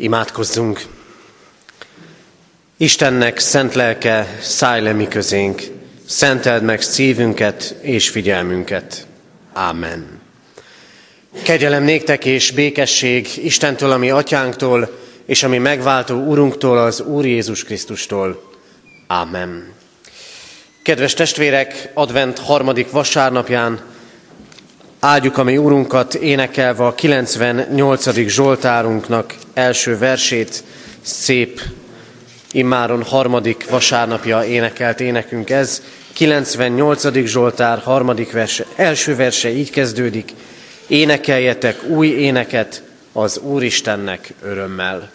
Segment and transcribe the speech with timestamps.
[0.00, 0.82] Imádkozzunk!
[2.76, 5.62] Istennek szent lelke, szállj le mi közénk,
[6.06, 9.06] szenteld meg szívünket és figyelmünket.
[9.52, 10.20] Ámen.
[11.42, 18.50] Kegyelem néktek és békesség Istentől, ami atyánktól, és ami megváltó Urunktól, az Úr Jézus Krisztustól.
[19.06, 19.72] Ámen.
[20.82, 23.89] Kedves testvérek, advent harmadik vasárnapján
[25.00, 28.28] áldjuk a mi Úrunkat énekelve a 98.
[28.28, 30.64] Zsoltárunknak első versét,
[31.02, 31.60] szép,
[32.52, 35.82] immáron harmadik vasárnapja énekelt énekünk ez.
[36.12, 37.24] 98.
[37.24, 40.32] Zsoltár harmadik verse, első verse így kezdődik.
[40.86, 45.10] Énekeljetek új éneket az Úristennek örömmel.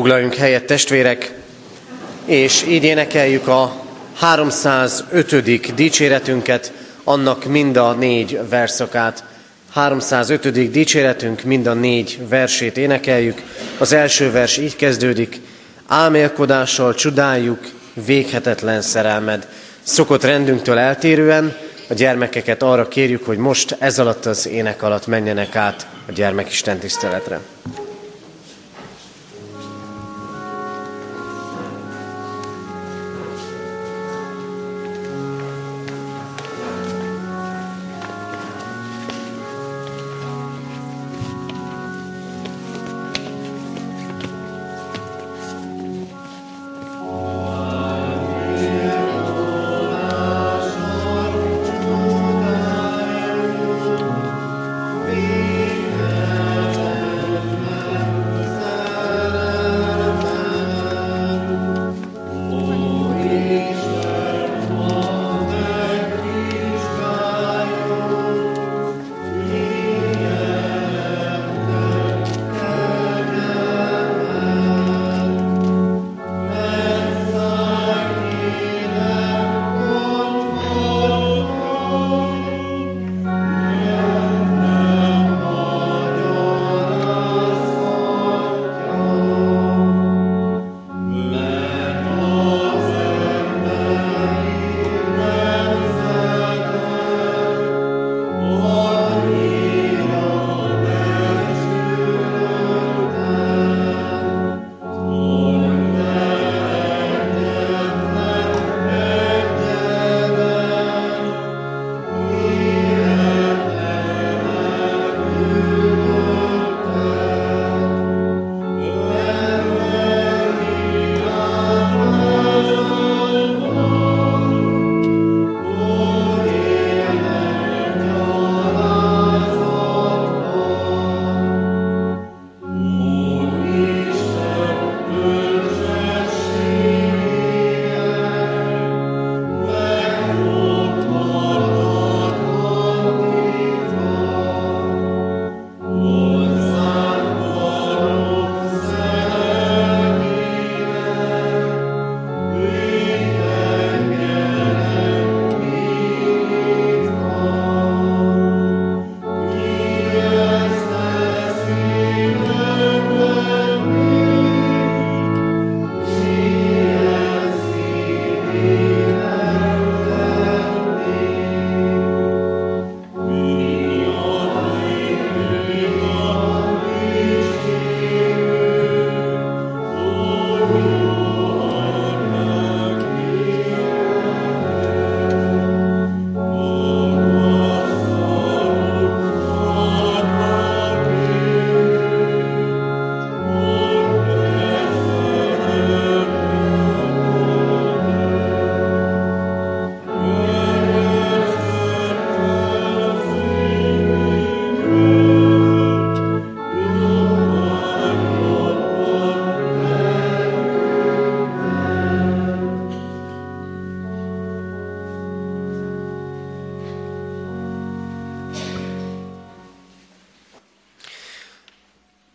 [0.00, 1.32] Foglaljunk helyet, testvérek,
[2.24, 3.84] és így énekeljük a
[4.14, 5.74] 305.
[5.74, 6.72] dicséretünket,
[7.04, 9.24] annak mind a négy verszakát.
[9.72, 10.70] 305.
[10.70, 13.42] dicséretünk mind a négy versét énekeljük.
[13.78, 15.40] Az első vers így kezdődik.
[15.86, 17.60] Álmélkodással csodáljuk
[18.06, 19.48] véghetetlen szerelmed.
[19.82, 21.56] Szokott rendünktől eltérően
[21.88, 26.78] a gyermekeket arra kérjük, hogy most ez alatt az ének alatt menjenek át a gyermekisten
[26.78, 27.40] tiszteletre.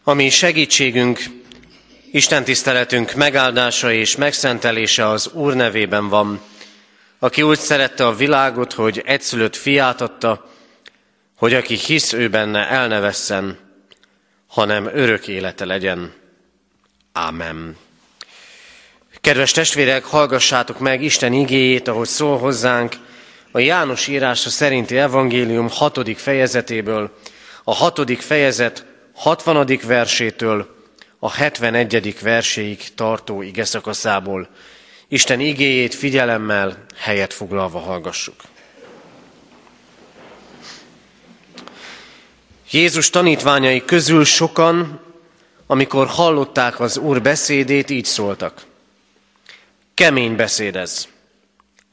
[0.07, 1.19] Ami segítségünk,
[2.11, 6.41] Isten tiszteletünk megáldása és megszentelése az Úr nevében van,
[7.19, 10.49] aki úgy szerette a világot, hogy egyszülött fiát adta,
[11.37, 13.59] hogy aki hisz ő benne, el ne vesszen,
[14.47, 16.13] hanem örök élete legyen.
[17.13, 17.77] Ámen.
[19.21, 22.95] Kedves testvérek, hallgassátok meg Isten igéjét, ahogy szól hozzánk
[23.51, 27.17] a János írása szerinti evangélium hatodik fejezetéből,
[27.63, 28.85] a hatodik fejezet
[29.15, 29.79] 60.
[29.83, 30.75] versétől
[31.19, 32.19] a 71.
[32.21, 34.49] verséig tartó ige szakaszából.
[35.07, 38.35] Isten igéjét figyelemmel, helyet foglalva hallgassuk.
[42.71, 44.99] Jézus tanítványai közül sokan,
[45.67, 48.65] amikor hallották az Úr beszédét, így szóltak.
[49.93, 51.07] Kemény beszéd ez.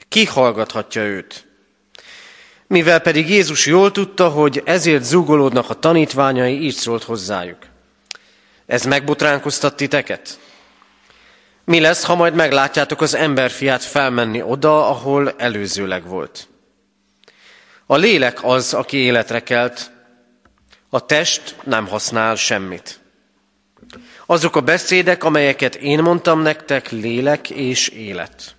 [0.08, 1.46] Ki hallgathatja őt?
[2.72, 7.58] Mivel pedig Jézus jól tudta, hogy ezért zugolódnak a tanítványai, így szólt hozzájuk.
[8.66, 10.38] Ez megbotránkoztat titeket?
[11.64, 16.48] Mi lesz, ha majd meglátjátok az emberfiát felmenni oda, ahol előzőleg volt?
[17.86, 19.90] A lélek az, aki életre kelt,
[20.90, 23.00] a test nem használ semmit.
[24.26, 28.56] Azok a beszédek, amelyeket én mondtam nektek, lélek és élet.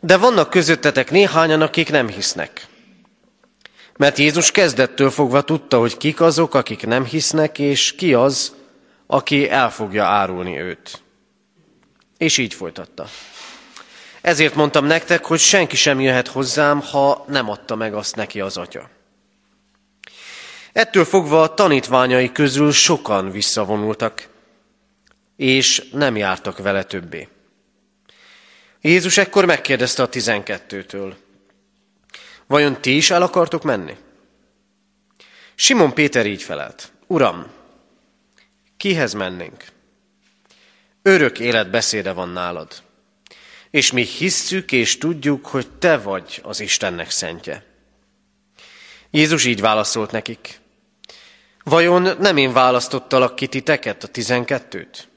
[0.00, 2.70] De vannak közöttetek néhányan, akik nem hisznek.
[3.96, 8.54] Mert Jézus kezdettől fogva tudta, hogy kik azok, akik nem hisznek, és ki az,
[9.06, 11.02] aki el fogja árulni őt.
[12.18, 13.06] És így folytatta.
[14.20, 18.56] Ezért mondtam nektek, hogy senki sem jöhet hozzám, ha nem adta meg azt neki az
[18.56, 18.90] atya.
[20.72, 24.28] Ettől fogva a tanítványai közül sokan visszavonultak,
[25.36, 27.28] és nem jártak vele többé.
[28.80, 31.16] Jézus ekkor megkérdezte a tizenkettőtől,
[32.52, 33.96] vajon ti is el akartok menni?
[35.54, 37.46] Simon Péter így felelt, Uram,
[38.76, 39.64] kihez mennénk?
[41.02, 42.82] Örök élet beszéde van nálad,
[43.70, 47.64] és mi hisszük és tudjuk, hogy te vagy az Istennek szentje.
[49.10, 50.60] Jézus így válaszolt nekik,
[51.62, 55.08] vajon nem én választottalak ki titeket, a tizenkettőt?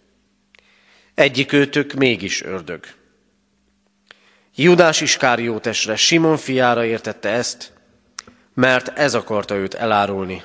[1.13, 2.85] Egyik őtök mégis ördög.
[4.55, 7.71] Judás Iskáriótesre, Simon fiára értette ezt,
[8.53, 10.43] mert ez akarta őt elárulni.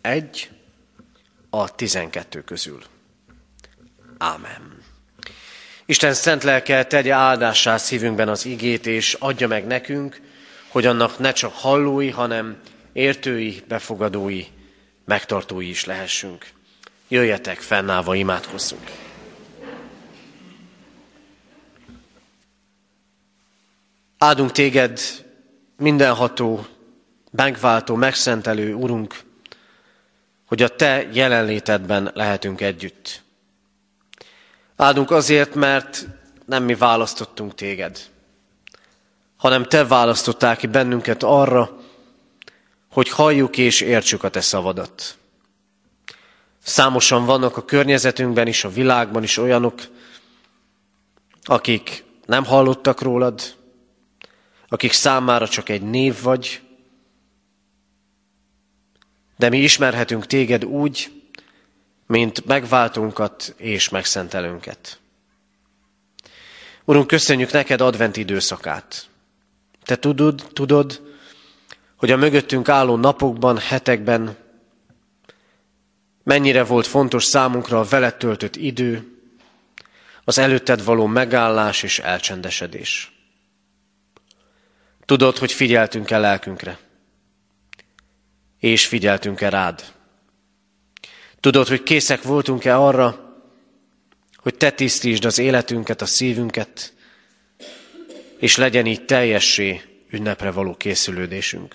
[0.00, 0.50] Egy
[1.50, 2.82] a tizenkettő közül.
[4.18, 4.82] Ámen.
[5.86, 10.20] Isten szent lelke tegye áldássá szívünkben az igét, és adja meg nekünk,
[10.68, 12.60] hogy annak ne csak hallói, hanem
[12.92, 14.44] értői, befogadói,
[15.04, 16.46] megtartói is lehessünk.
[17.08, 19.07] Jöjjetek, fennállva imádkozzunk.
[24.18, 25.00] Áldunk téged,
[25.76, 26.66] mindenható,
[27.30, 29.20] megváltó, megszentelő Urunk,
[30.46, 33.22] hogy a Te jelenlétedben lehetünk együtt.
[34.76, 36.06] Áldunk azért, mert
[36.44, 37.98] nem mi választottunk téged,
[39.36, 41.78] hanem Te választottál ki bennünket arra,
[42.90, 45.16] hogy halljuk és értsük a Te szavadat.
[46.62, 49.80] Számosan vannak a környezetünkben is, a világban is olyanok,
[51.42, 53.56] akik nem hallottak rólad,
[54.68, 56.60] akik számára csak egy név vagy,
[59.36, 61.22] de mi ismerhetünk téged úgy,
[62.06, 65.00] mint megváltunkat és megszentelőnket.
[66.84, 69.08] Urunk, köszönjük neked advent időszakát.
[69.84, 71.00] Te tudod, tudod,
[71.96, 74.36] hogy a mögöttünk álló napokban, hetekben
[76.22, 79.18] mennyire volt fontos számunkra a veled töltött idő,
[80.24, 83.17] az előtted való megállás és elcsendesedés.
[85.08, 86.78] Tudod, hogy figyeltünk-e lelkünkre,
[88.58, 89.92] és figyeltünk-e rád.
[91.40, 93.36] Tudod, hogy készek voltunk-e arra,
[94.36, 96.92] hogy te tisztítsd az életünket, a szívünket,
[98.38, 101.74] és legyen így teljessé ünnepre való készülődésünk.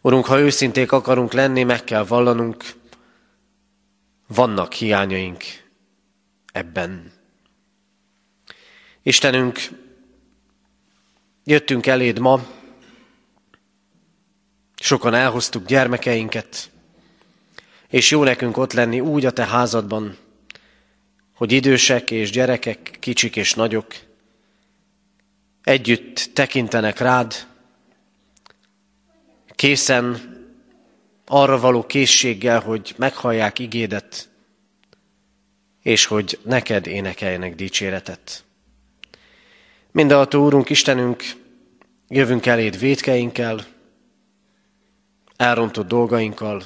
[0.00, 2.64] Urunk, ha őszinték akarunk lenni, meg kell vallanunk,
[4.26, 5.44] vannak hiányaink
[6.52, 7.12] ebben.
[9.02, 9.84] Istenünk,
[11.48, 12.46] Jöttünk eléd ma,
[14.80, 16.70] sokan elhoztuk gyermekeinket,
[17.88, 20.16] és jó nekünk ott lenni úgy a te házadban,
[21.34, 23.94] hogy idősek és gyerekek, kicsik és nagyok,
[25.62, 27.46] együtt tekintenek rád,
[29.54, 30.18] készen
[31.26, 34.28] arra való készséggel, hogy meghallják igédet,
[35.82, 38.45] és hogy neked énekeljenek dicséretet.
[39.96, 41.24] Mindenható Úrunk, Istenünk,
[42.08, 43.64] jövünk eléd védkeinkkel,
[45.36, 46.62] elrontott dolgainkkal,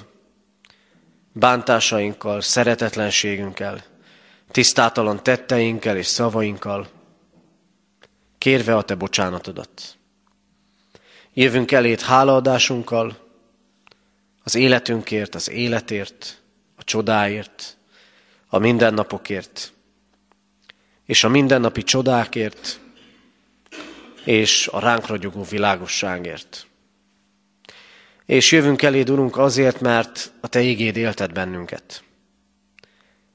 [1.33, 3.85] bántásainkkal, szeretetlenségünkkel,
[4.51, 6.89] tisztátalan tetteinkkel és szavainkkal,
[8.39, 9.97] kérve a Te bocsánatodat.
[11.33, 13.17] Jövünk elét hálaadásunkkal,
[14.43, 16.43] az életünkért, az életért,
[16.77, 17.77] a csodáért,
[18.47, 19.73] a mindennapokért,
[21.05, 22.81] és a mindennapi csodákért,
[24.25, 26.67] és a ránk ragyogó világosságért.
[28.27, 32.03] És jövünk eléd, Urunk, azért, mert a Te ígéd élted bennünket.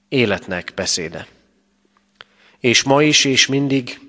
[0.10, 1.27] Életnek beszéde.
[2.60, 4.00] És ma is, és mindig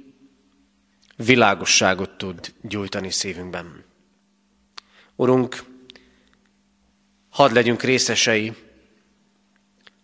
[1.16, 3.84] világosságot tud gyújtani szívünkben.
[5.16, 5.64] Urunk,
[7.28, 8.54] hadd legyünk részesei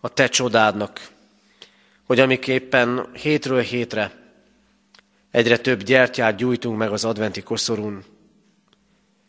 [0.00, 1.10] a Te csodádnak,
[2.04, 4.21] hogy amiképpen hétről hétre
[5.32, 8.04] egyre több gyertyát gyújtunk meg az adventi koszorún,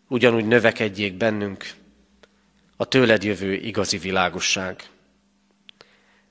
[0.08, 1.74] ugyanúgy növekedjék bennünk
[2.76, 4.90] a tőled jövő igazi világosság.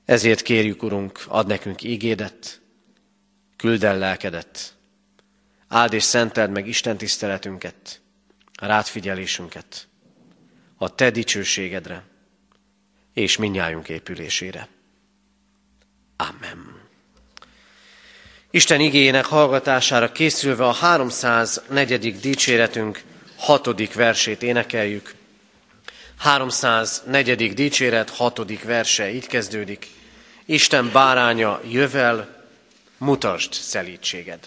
[0.05, 2.61] Ezért kérjük, Urunk, ad nekünk ígédet,
[3.55, 4.75] küld el lelkedet,
[5.67, 8.01] áld és szenteld meg Isten tiszteletünket,
[8.53, 9.87] a rátfigyelésünket,
[10.77, 12.03] a Te dicsőségedre
[13.13, 14.67] és minnyájunk épülésére.
[16.15, 16.82] Amen.
[18.55, 22.19] Isten igényének hallgatására készülve a 304.
[22.19, 23.01] dicséretünk
[23.37, 25.15] hatodik versét énekeljük.
[26.17, 27.53] 304.
[27.53, 29.87] dicséret hatodik verse így kezdődik.
[30.45, 32.45] Isten báránya jövel,
[32.97, 34.39] mutasd szelítséged.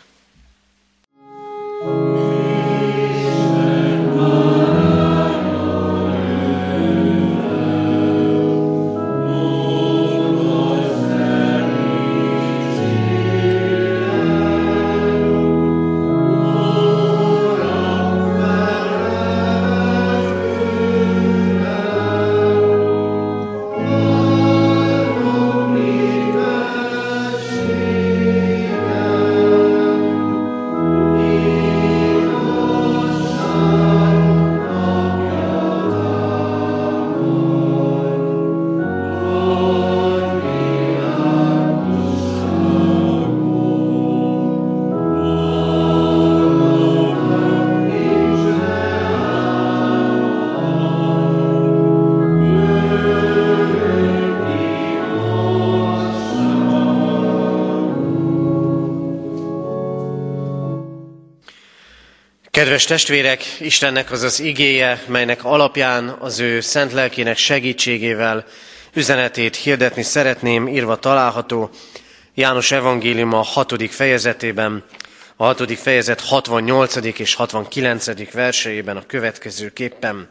[62.76, 68.45] Kedves testvérek, Istennek az az igéje, melynek alapján az ő szent lelkének segítségével
[68.95, 71.71] üzenetét hirdetni szeretném, írva található
[72.35, 74.85] János Evangélium a hatodik fejezetében,
[75.37, 77.18] a hatodik fejezet 68.
[77.18, 78.33] és 69.
[78.33, 80.28] verseiben a következő képpen.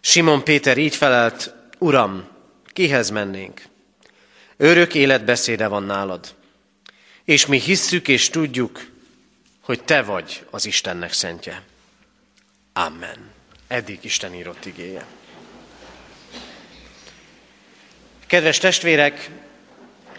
[0.00, 2.28] Simon Péter így felelt, Uram,
[2.72, 3.62] kihez mennénk?
[4.56, 6.34] Örök életbeszéde van nálad.
[7.24, 8.91] És mi hisszük és tudjuk,
[9.62, 11.62] hogy te vagy az Istennek szentje.
[12.72, 13.30] Amen.
[13.68, 15.04] Eddig Isten írott igéje.
[18.26, 19.30] Kedves testvérek,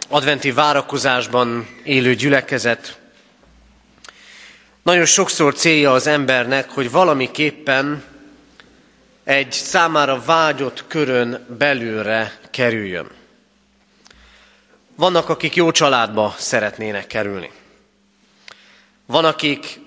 [0.07, 2.99] adventi várakozásban élő gyülekezet,
[4.83, 8.03] nagyon sokszor célja az embernek, hogy valamiképpen
[9.23, 13.09] egy számára vágyott körön belülre kerüljön.
[14.95, 17.51] Vannak, akik jó családba szeretnének kerülni.
[19.05, 19.79] Van, akik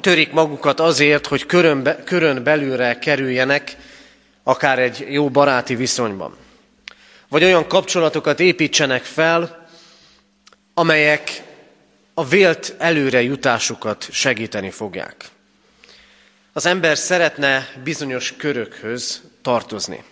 [0.00, 3.76] törik magukat azért, hogy körön, be, körön belülre kerüljenek,
[4.42, 6.36] akár egy jó baráti viszonyban.
[7.28, 9.66] Vagy olyan kapcsolatokat építsenek fel,
[10.74, 11.42] amelyek
[12.14, 15.24] a vélt előre jutásukat segíteni fogják.
[16.52, 20.04] Az ember szeretne bizonyos körökhöz tartozni.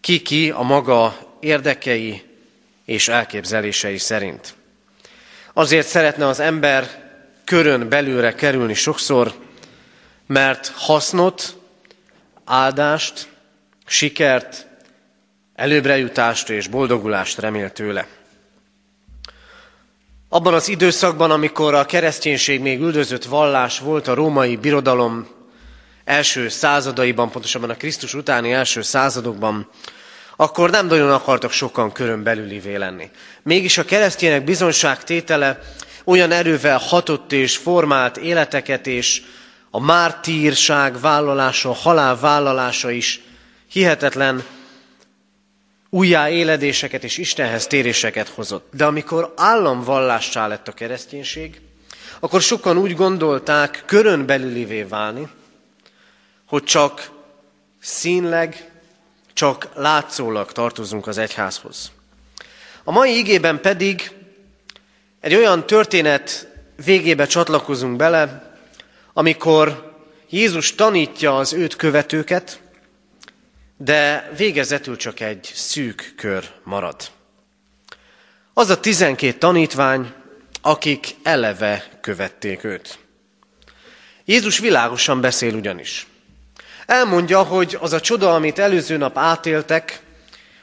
[0.00, 2.22] Ki-ki a maga érdekei
[2.84, 4.54] és elképzelései szerint.
[5.52, 7.01] Azért szeretne az ember
[7.44, 9.32] körön belőle kerülni sokszor,
[10.26, 11.56] mert hasznot,
[12.44, 13.28] áldást,
[13.86, 14.66] sikert,
[15.54, 18.06] előbrejutást és boldogulást remél tőle.
[20.28, 25.28] Abban az időszakban, amikor a kereszténység még üldözött vallás volt a római birodalom
[26.04, 29.68] első századaiban, pontosabban a Krisztus utáni első századokban,
[30.36, 33.10] akkor nem nagyon akartak sokan körön belülivé lenni.
[33.42, 35.58] Mégis a keresztények bizonságtétele
[36.04, 39.22] olyan erővel hatott és formált életeket, és
[39.70, 43.20] a mártírság vállalása, a halál vállalása is
[43.70, 44.44] hihetetlen
[45.90, 48.68] újjáéledéseket és Istenhez téréseket hozott.
[48.72, 51.60] De amikor államvallássá lett a kereszténység,
[52.20, 55.28] akkor sokan úgy gondolták körön belülivé válni,
[56.46, 57.10] hogy csak
[57.80, 58.70] színleg,
[59.32, 61.90] csak látszólag tartozunk az egyházhoz.
[62.84, 64.10] A mai igében pedig
[65.22, 66.48] egy olyan történet
[66.84, 68.52] végébe csatlakozunk bele,
[69.12, 69.92] amikor
[70.30, 72.60] Jézus tanítja az őt követőket,
[73.76, 76.96] de végezetül csak egy szűk kör marad.
[78.54, 80.12] Az a tizenkét tanítvány,
[80.62, 82.98] akik eleve követték őt.
[84.24, 86.06] Jézus világosan beszél ugyanis.
[86.86, 90.00] Elmondja, hogy az a csoda, amit előző nap átéltek,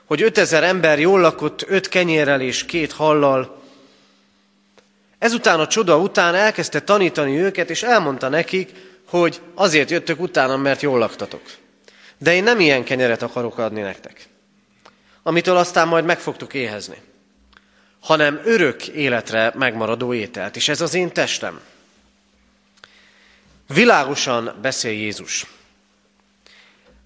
[0.06, 3.59] hogy 5000 ember jól lakott öt kenyérrel és két hallal,
[5.20, 8.72] ezután a csoda után elkezdte tanítani őket, és elmondta nekik,
[9.06, 11.42] hogy azért jöttök utána, mert jól laktatok.
[12.18, 14.28] De én nem ilyen kenyeret akarok adni nektek,
[15.24, 16.98] amitől aztán majd meg fogtok éhezni,
[18.00, 21.60] hanem örök életre megmaradó ételt, és ez az én testem.
[23.68, 25.46] Világosan beszél Jézus.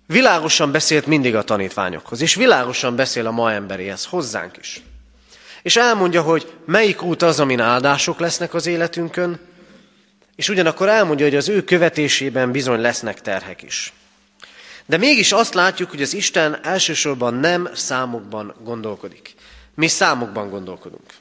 [0.05, 4.82] Világosan beszélt mindig a tanítványokhoz, és világosan beszél a ma emberéhez, hozzánk is.
[5.63, 9.39] És elmondja, hogy melyik út az, amin áldások lesznek az életünkön,
[10.36, 13.93] és ugyanakkor elmondja, hogy az ő követésében bizony lesznek terhek is.
[14.86, 19.36] De mégis azt látjuk, hogy az Isten elsősorban nem számokban gondolkodik.
[19.76, 21.13] Mi számokban gondolkodunk.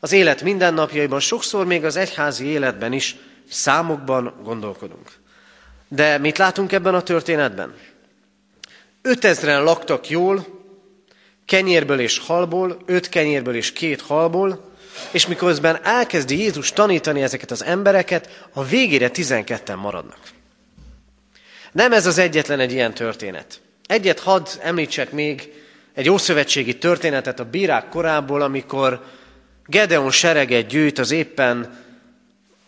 [0.00, 3.16] Az élet mindennapjaiban, sokszor még az egyházi életben is
[3.48, 5.12] számokban gondolkodunk.
[5.88, 7.74] De mit látunk ebben a történetben?
[9.02, 10.53] Ötezren laktak jól,
[11.46, 14.72] kenyérből és halból, öt kenyérből és két halból,
[15.10, 20.18] és miközben elkezdi Jézus tanítani ezeket az embereket, a végére tizenketten maradnak.
[21.72, 23.60] Nem ez az egyetlen egy ilyen történet.
[23.86, 25.52] Egyet hadd említsek még
[25.94, 29.04] egy ószövetségi történetet a bírák korából, amikor
[29.66, 31.82] Gedeon sereget gyűjt az éppen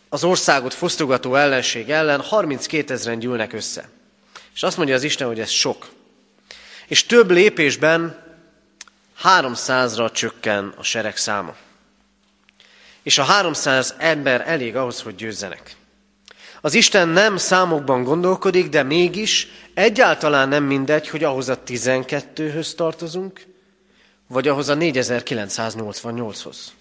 [0.08, 3.88] az országot fosztogató ellenség ellen, 32 ezeren gyűlnek össze.
[4.54, 5.88] És azt mondja az Isten, hogy ez sok.
[6.86, 8.25] És több lépésben
[9.24, 11.54] 300-ra csökken a sereg száma.
[13.02, 15.76] És a 300 ember elég ahhoz, hogy győzzenek.
[16.60, 23.46] Az Isten nem számokban gondolkodik, de mégis egyáltalán nem mindegy, hogy ahhoz a 12-höz tartozunk,
[24.26, 26.72] vagy ahhoz a 4988-hoz.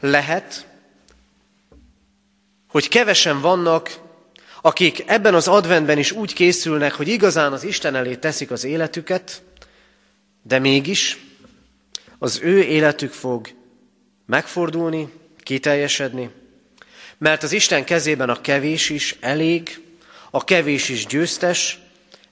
[0.00, 0.66] Lehet,
[2.68, 3.98] hogy kevesen vannak,
[4.62, 9.42] akik ebben az adventben is úgy készülnek, hogy igazán az Isten elé teszik az életüket,
[10.42, 11.18] de mégis
[12.18, 13.48] az ő életük fog
[14.26, 16.30] megfordulni, kiteljesedni,
[17.18, 19.80] mert az Isten kezében a kevés is elég,
[20.30, 21.78] a kevés is győztes,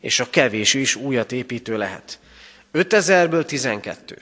[0.01, 2.19] és a kevés is újat építő lehet.
[2.75, 4.19] 5000-ből 12.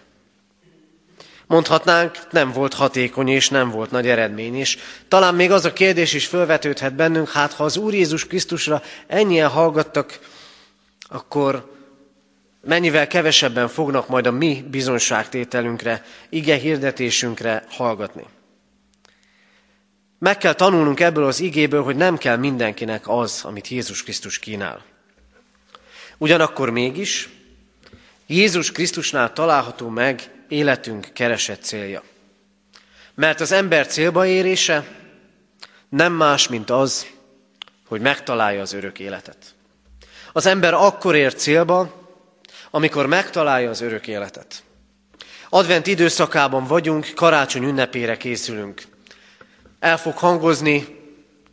[1.46, 4.79] Mondhatnánk, nem volt hatékony és nem volt nagy eredmény is.
[5.09, 9.49] Talán még az a kérdés is felvetődhet bennünk, hát ha az Úr Jézus Krisztusra ennyien
[9.49, 10.18] hallgattak,
[11.09, 11.76] akkor
[12.67, 18.25] mennyivel kevesebben fognak majd a mi bizonságtételünkre, ige hirdetésünkre hallgatni.
[20.19, 24.85] Meg kell tanulnunk ebből az igéből, hogy nem kell mindenkinek az, amit Jézus Krisztus kínál.
[26.19, 27.29] Ugyanakkor mégis
[28.27, 32.03] Jézus Krisztusnál található meg életünk keresett célja.
[33.15, 34.87] Mert az ember célba érése
[35.89, 37.07] nem más, mint az,
[37.89, 39.37] hogy megtalálja az örök életet.
[40.33, 42.06] Az ember akkor ér célba,
[42.71, 44.63] amikor megtalálja az örök életet.
[45.49, 48.83] Advent időszakában vagyunk, karácsony ünnepére készülünk.
[49.79, 50.87] El fog hangozni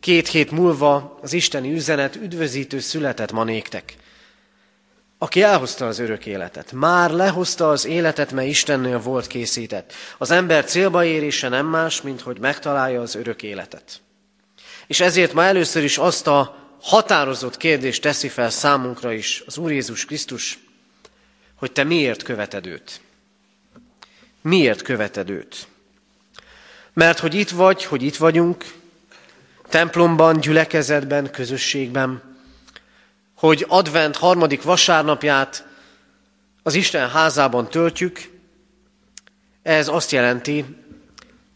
[0.00, 3.96] két hét múlva az isteni üzenet, üdvözítő született ma néktek
[5.24, 6.72] aki elhozta az örök életet.
[6.72, 9.92] Már lehozta az életet, mert Istennél volt készített.
[10.18, 14.00] Az ember célba érése nem más, mint hogy megtalálja az örök életet.
[14.86, 19.72] És ezért ma először is azt a határozott kérdést teszi fel számunkra is az Úr
[19.72, 20.58] Jézus Krisztus,
[21.54, 23.00] hogy te miért követed őt?
[24.40, 25.66] Miért követed őt?
[26.92, 28.64] Mert hogy itt vagy, hogy itt vagyunk,
[29.68, 32.36] templomban, gyülekezetben, közösségben,
[33.34, 35.66] hogy advent harmadik vasárnapját
[36.62, 38.32] az Isten házában töltjük,
[39.62, 40.64] ez azt jelenti,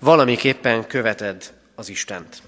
[0.00, 2.42] valamiképpen követed az Istent.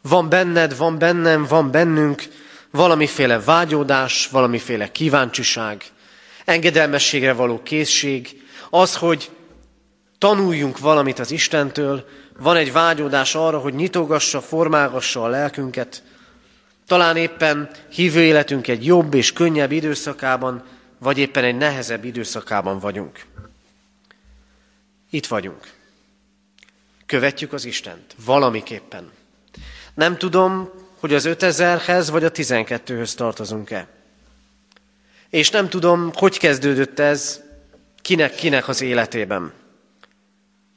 [0.00, 2.22] Van benned, van bennem, van bennünk
[2.70, 5.84] valamiféle vágyódás, valamiféle kíváncsiság,
[6.52, 9.30] engedelmességre való készség, az, hogy
[10.18, 16.02] tanuljunk valamit az Istentől, van egy vágyódás arra, hogy nyitogassa, formálgassa a lelkünket,
[16.86, 20.64] talán éppen hívő életünk egy jobb és könnyebb időszakában,
[20.98, 23.24] vagy éppen egy nehezebb időszakában vagyunk.
[25.10, 25.70] Itt vagyunk.
[27.06, 28.14] Követjük az Istent.
[28.24, 29.10] Valamiképpen.
[29.94, 34.01] Nem tudom, hogy az 5000-hez vagy a 12-höz tartozunk-e.
[35.32, 37.40] És nem tudom, hogy kezdődött ez
[38.02, 39.52] kinek-kinek az életében.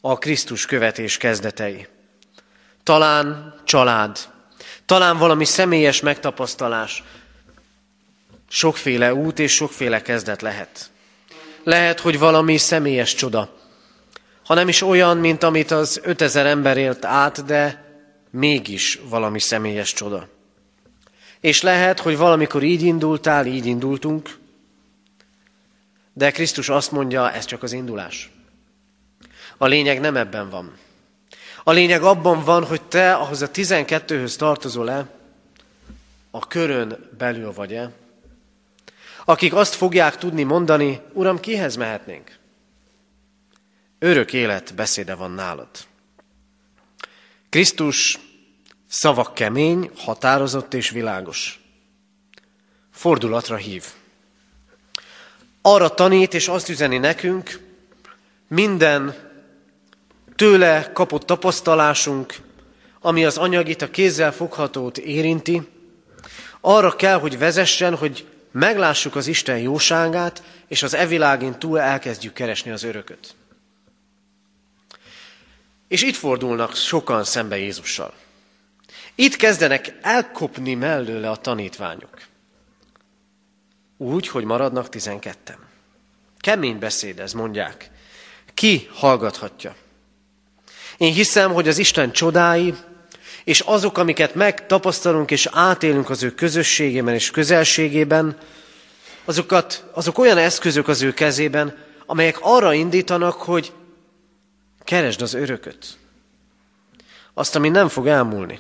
[0.02, 1.88] A Krisztus követés kezdetei.
[2.84, 4.18] Talán család,
[4.86, 7.04] talán valami személyes megtapasztalás.
[8.50, 10.89] Sokféle út és sokféle kezdet lehet.
[11.63, 13.56] Lehet, hogy valami személyes csoda.
[14.46, 17.86] Ha nem is olyan, mint amit az 5000 ember élt át, de
[18.30, 20.28] mégis valami személyes csoda.
[21.39, 24.44] És lehet, hogy valamikor így indultál, így indultunk,
[26.17, 28.30] de Krisztus azt mondja, ez csak az indulás.
[29.58, 30.78] A lényeg nem ebben van.
[31.63, 35.10] A lényeg abban van, hogy te ahhoz a 12-höz tartozol-e,
[36.32, 37.91] a körön belül vagy-e,
[39.25, 42.38] akik azt fogják tudni mondani, Uram, kihez mehetnénk?
[43.99, 45.69] Örök élet beszéde van nálad.
[47.49, 48.19] Krisztus
[48.88, 51.60] szavak kemény, határozott és világos.
[52.91, 53.86] Fordulatra hív.
[55.67, 57.60] Arra tanít és azt üzeni nekünk,
[58.47, 59.15] minden
[60.36, 62.36] tőle kapott tapasztalásunk,
[63.01, 65.67] ami az anyagit, a kézzel foghatót érinti,
[66.62, 72.71] arra kell, hogy vezessen, hogy meglássuk az Isten jóságát, és az evilágin túl elkezdjük keresni
[72.71, 73.36] az örököt.
[75.88, 78.13] És itt fordulnak sokan szembe Jézussal.
[79.15, 82.34] Itt kezdenek elkopni mellőle a tanítványok.
[83.98, 85.58] Úgy, hogy maradnak tizenketten.
[86.40, 87.90] Kemény beszéd ez, mondják.
[88.54, 89.76] Ki hallgathatja?
[90.98, 92.74] Én hiszem, hogy az Isten csodái,
[93.44, 98.38] és azok, amiket megtapasztalunk és átélünk az ő közösségében és közelségében,
[99.26, 103.74] azokat, azok olyan eszközök az ő kezében, amelyek arra indítanak, hogy
[104.84, 105.98] keresd az örököt.
[107.34, 108.60] Azt, ami nem fog elmúlni.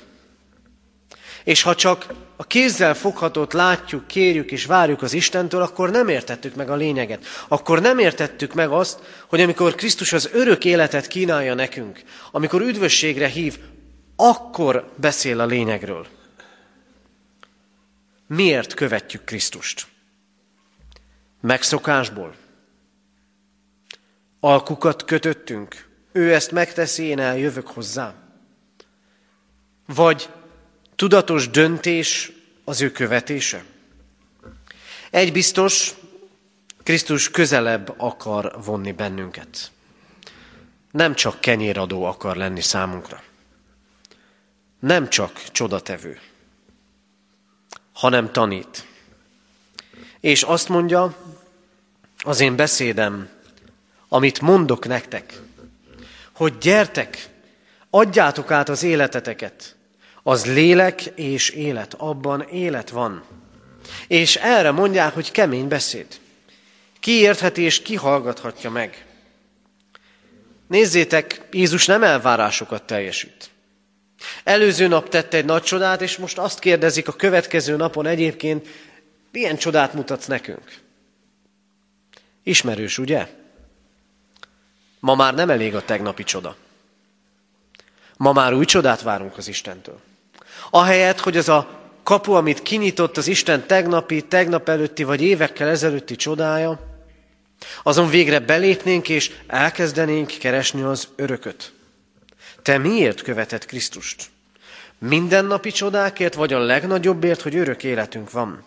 [1.43, 6.55] És ha csak a kézzel foghatót látjuk, kérjük és várjuk az Istentől, akkor nem értettük
[6.55, 7.25] meg a lényeget.
[7.47, 13.27] Akkor nem értettük meg azt, hogy amikor Krisztus az örök életet kínálja nekünk, amikor üdvösségre
[13.27, 13.57] hív,
[14.15, 16.07] akkor beszél a lényegről.
[18.27, 19.87] Miért követjük Krisztust?
[21.41, 22.35] Megszokásból?
[24.39, 25.87] Alkukat kötöttünk?
[26.11, 28.13] Ő ezt megteszi, én eljövök hozzá?
[29.85, 30.29] Vagy
[30.95, 32.31] tudatos döntés
[32.63, 33.63] az ő követése?
[35.09, 35.93] Egy biztos,
[36.83, 39.71] Krisztus közelebb akar vonni bennünket.
[40.91, 43.23] Nem csak kenyéradó akar lenni számunkra.
[44.79, 46.19] Nem csak csodatevő,
[47.93, 48.85] hanem tanít.
[50.19, 51.17] És azt mondja,
[52.17, 53.29] az én beszédem,
[54.07, 55.41] amit mondok nektek,
[56.31, 57.29] hogy gyertek,
[57.89, 59.74] adjátok át az életeteket,
[60.27, 63.23] az lélek és élet, abban élet van.
[64.07, 66.07] És erre mondják, hogy kemény beszéd.
[66.99, 69.05] Ki értheti és ki hallgathatja meg.
[70.67, 73.49] Nézzétek, Jézus nem elvárásokat teljesít.
[74.43, 78.67] Előző nap tette egy nagy csodát, és most azt kérdezik a következő napon egyébként,
[79.31, 80.81] milyen csodát mutatsz nekünk?
[82.43, 83.27] Ismerős, ugye?
[84.99, 86.55] Ma már nem elég a tegnapi csoda.
[88.17, 89.99] Ma már új csodát várunk az Istentől.
[90.69, 91.69] Ahelyett, hogy az a
[92.03, 96.79] kapu, amit kinyitott az Isten tegnapi, tegnap előtti vagy évekkel ezelőtti csodája,
[97.83, 101.73] azon végre belépnénk és elkezdenénk keresni az örököt.
[102.61, 104.25] Te miért követed Krisztust?
[104.97, 108.63] Mindennapi csodákért, vagy a legnagyobbért, hogy örök életünk van?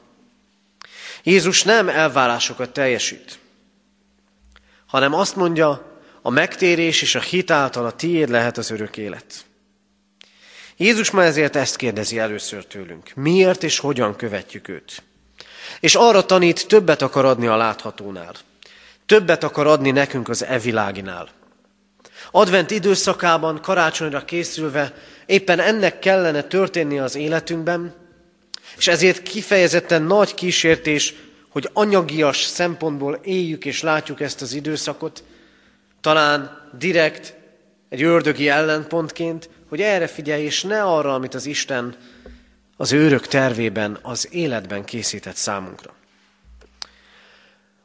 [1.22, 3.38] Jézus nem elvárásokat teljesít,
[4.86, 9.46] hanem azt mondja, a megtérés és a hit által a tiéd lehet az örök élet.
[10.80, 13.12] Jézus ma ezért ezt kérdezi először tőlünk.
[13.14, 15.02] Miért és hogyan követjük őt?
[15.80, 18.34] És arra tanít, többet akar adni a láthatónál.
[19.06, 21.28] Többet akar adni nekünk az eviláginál.
[22.30, 24.94] Advent időszakában, karácsonyra készülve
[25.26, 27.94] éppen ennek kellene történni az életünkben,
[28.76, 31.14] és ezért kifejezetten nagy kísértés,
[31.48, 35.24] hogy anyagias szempontból éljük és látjuk ezt az időszakot,
[36.00, 37.34] talán direkt
[37.88, 41.96] egy ördögi ellenpontként, hogy erre figyelj, és ne arra, amit az Isten
[42.76, 45.94] az őrök tervében, az életben készített számunkra.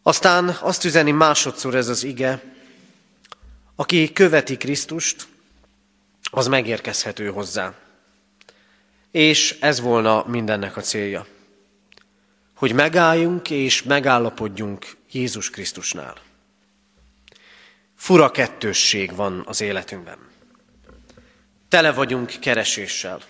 [0.04, 2.44] Aztán azt üzeni másodszor ez az ige,
[3.76, 5.28] aki követi Krisztust,
[6.32, 7.74] az megérkezhető hozzá.
[9.12, 11.26] És ez volna mindennek a célja.
[12.56, 16.16] Hogy megálljunk és megállapodjunk Jézus Krisztusnál.
[17.96, 20.33] Fura kettősség van az életünkben.
[21.74, 23.22] Tele vagyunk kereséssel.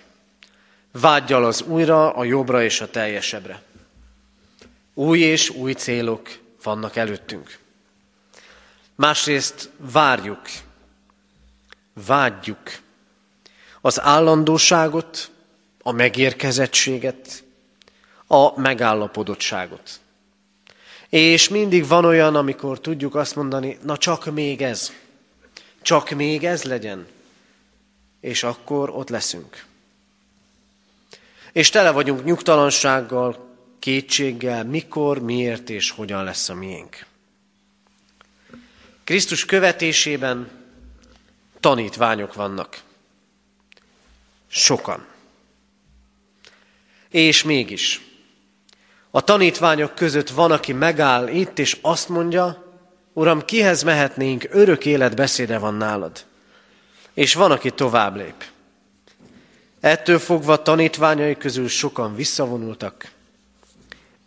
[0.92, 3.62] Vágyjal az újra, a jobbra és a teljesebbre.
[4.94, 7.60] Új és új célok vannak előttünk.
[8.96, 10.42] Másrészt várjuk,
[12.06, 12.80] vágyjuk
[13.82, 15.32] az állandóságot,
[15.82, 17.44] a megérkezettséget,
[18.28, 20.00] a megállapodottságot.
[21.10, 24.92] És mindig van olyan, amikor tudjuk azt mondani, na csak még ez,
[25.82, 27.08] csak még ez legyen,
[28.24, 29.66] és akkor ott leszünk.
[31.52, 37.06] És tele vagyunk nyugtalansággal, kétséggel, mikor, miért és hogyan lesz a miénk.
[39.04, 40.52] Krisztus követésében
[41.60, 42.82] tanítványok vannak.
[44.48, 45.06] Sokan.
[47.10, 48.02] És mégis,
[49.12, 52.74] a tanítványok között van, aki megáll itt, és azt mondja,
[53.14, 56.26] Uram, kihez mehetnénk, örök élet beszéde van nálad.
[57.14, 58.44] És van, aki tovább lép.
[59.80, 63.12] Ettől fogva tanítványai közül sokan visszavonultak,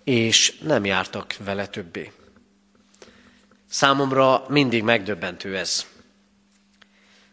[0.04, 2.12] és nem jártak vele többé.
[3.70, 5.86] Számomra mindig megdöbbentő ez.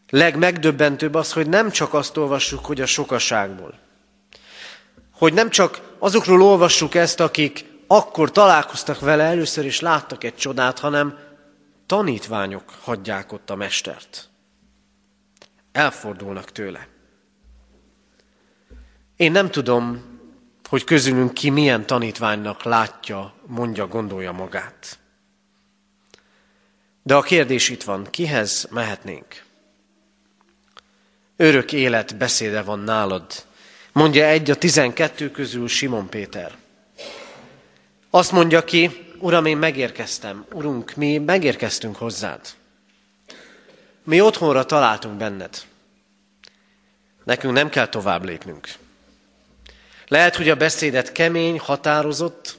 [0.09, 3.79] Legmegdöbbentőbb az, hogy nem csak azt olvassuk, hogy a sokaságból.
[5.11, 10.79] Hogy nem csak azokról olvassuk ezt, akik akkor találkoztak vele először, és láttak egy csodát,
[10.79, 11.19] hanem
[11.85, 14.29] tanítványok hagyják ott a mestert.
[15.73, 16.87] Elfordulnak tőle.
[19.15, 20.11] Én nem tudom,
[20.69, 24.99] hogy közülünk ki milyen tanítványnak látja, mondja, gondolja magát.
[27.03, 29.43] De a kérdés itt van, kihez mehetnénk?
[31.35, 33.45] Örök élet beszéde van nálad,
[33.91, 36.55] mondja egy a tizenkettő közül Simon Péter.
[38.09, 42.41] Azt mondja ki, Uram, én megérkeztem, Urunk, mi megérkeztünk hozzád.
[44.03, 45.61] Mi otthonra találtunk benned.
[47.23, 48.67] Nekünk nem kell tovább lépnünk.
[50.07, 52.57] Lehet, hogy a beszédet kemény, határozott,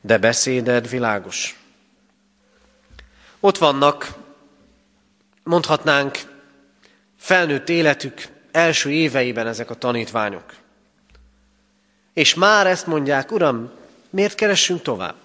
[0.00, 1.60] de beszéded világos.
[3.40, 4.12] Ott vannak,
[5.42, 6.18] mondhatnánk,
[7.18, 10.54] felnőtt életük első éveiben ezek a tanítványok.
[12.12, 13.70] És már ezt mondják, Uram,
[14.10, 15.16] miért keressünk tovább?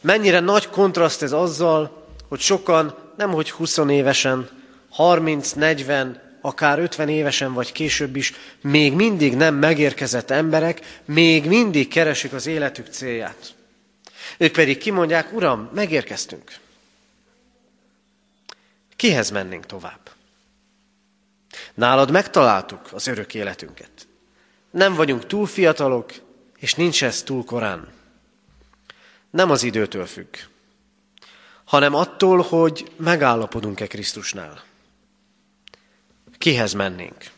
[0.00, 1.95] Mennyire nagy kontraszt ez azzal,
[2.28, 4.48] hogy sokan, nem hogy 20 évesen,
[4.90, 11.88] 30, 40, akár 50 évesen vagy később is, még mindig nem megérkezett emberek, még mindig
[11.88, 13.54] keresik az életük célját.
[14.38, 16.58] Ők pedig kimondják, Uram, megérkeztünk.
[18.96, 20.10] Kihez mennénk tovább?
[21.74, 23.90] Nálad megtaláltuk az örök életünket.
[24.70, 26.12] Nem vagyunk túl fiatalok,
[26.58, 27.88] és nincs ez túl korán.
[29.30, 30.36] Nem az időtől függ,
[31.66, 34.64] hanem attól, hogy megállapodunk-e Krisztusnál.
[36.38, 37.30] Kihez mennénk?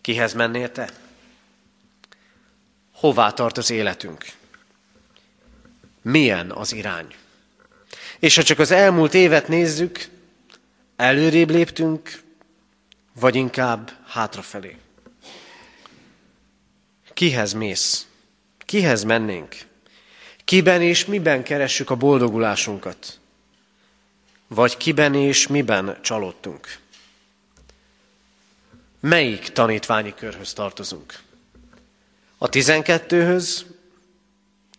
[0.00, 0.90] Kihez mennél te?
[2.92, 4.24] Hová tart az életünk?
[6.02, 7.14] Milyen az irány?
[8.18, 10.08] És ha csak az elmúlt évet nézzük,
[10.96, 12.22] előrébb léptünk,
[13.12, 14.76] vagy inkább hátrafelé.
[17.14, 18.06] Kihez mész?
[18.58, 19.56] Kihez mennénk?
[20.44, 23.18] Kiben és miben keressük a boldogulásunkat?
[24.46, 26.78] Vagy kiben és miben csalódtunk?
[29.00, 31.18] Melyik tanítványi körhöz tartozunk?
[32.38, 33.66] A tizenkettőhöz,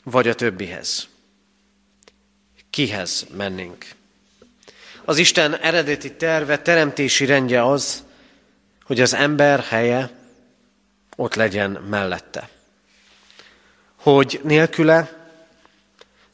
[0.03, 1.07] vagy a többihez?
[2.69, 3.85] Kihez mennénk?
[5.05, 8.03] Az Isten eredeti terve, teremtési rendje az,
[8.83, 10.11] hogy az ember helye
[11.15, 12.49] ott legyen mellette.
[13.95, 15.24] Hogy nélküle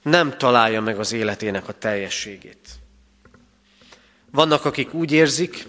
[0.01, 2.69] nem találja meg az életének a teljességét.
[4.31, 5.67] Vannak, akik úgy érzik,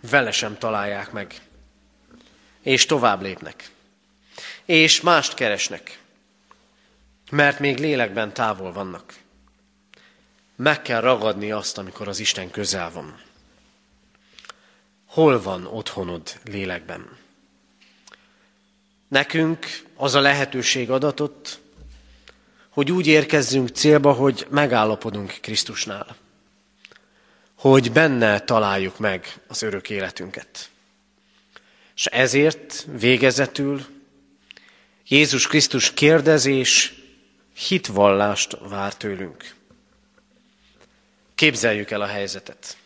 [0.00, 1.34] vele sem találják meg.
[2.62, 3.70] És tovább lépnek.
[4.64, 5.98] És mást keresnek.
[7.30, 9.14] Mert még lélekben távol vannak.
[10.56, 13.20] Meg kell ragadni azt, amikor az Isten közel van.
[15.06, 17.16] Hol van otthonod lélekben?
[19.08, 21.60] Nekünk az a lehetőség adatott,
[22.78, 26.16] hogy úgy érkezzünk célba, hogy megállapodunk Krisztusnál
[27.54, 30.70] hogy benne találjuk meg az örök életünket.
[31.94, 33.86] És ezért végezetül
[35.08, 36.94] Jézus Krisztus kérdezés
[37.54, 39.54] hitvallást vár tőlünk.
[41.34, 42.76] Képzeljük el a helyzetet.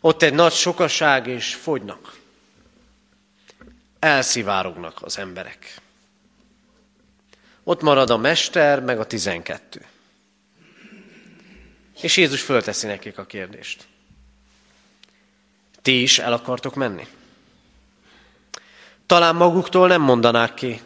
[0.00, 2.18] Ott egy nagy sokaság, és fogynak.
[3.98, 5.82] Elszivárognak az emberek.
[7.64, 9.86] Ott marad a mester, meg a tizenkettő.
[12.00, 13.86] És Jézus fölteszi nekik a kérdést.
[15.82, 17.06] Ti is el akartok menni?
[19.06, 20.80] Talán maguktól nem mondanák ki,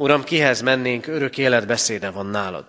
[0.00, 2.64] Uram, kihez mennénk, örök életbeszéde van nálad.